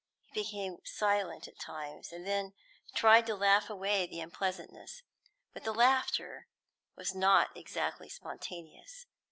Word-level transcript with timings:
He 0.33 0.41
became 0.41 0.79
silent 0.83 1.47
at 1.47 1.59
times, 1.59 2.11
and 2.11 2.25
then 2.25 2.53
tried 2.95 3.27
to 3.27 3.35
laugh 3.35 3.69
away 3.69 4.07
the 4.07 4.19
unpleasantness, 4.19 5.03
but 5.53 5.63
the 5.63 5.75
laughter 5.75 6.47
was 6.95 7.13
not 7.13 7.55
exactly 7.55 8.09
spontaneous. 8.09 9.05